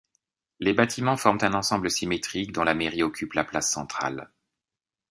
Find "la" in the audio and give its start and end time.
2.63-2.73, 3.33-3.43